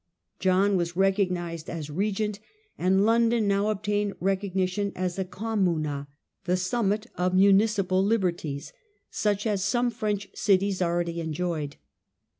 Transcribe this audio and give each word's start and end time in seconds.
John" 0.39 0.77
was 0.77 0.95
recognized 0.97 1.69
as 1.69 1.91
regent, 1.91 2.39
and 2.75 3.05
London 3.05 3.47
now 3.47 3.69
obtained 3.69 4.15
recognition 4.19 4.91
as 4.95 5.19
a 5.19 5.23
communa^ 5.25 6.07
the 6.45 6.57
summit 6.57 7.05
of 7.19 7.35
municipal 7.35 8.03
liberties, 8.03 8.73
such 9.11 9.45
as 9.45 9.63
some 9.63 9.91
French 9.91 10.29
cities 10.33 10.81
already 10.81 11.21
enjoyed. 11.21 11.75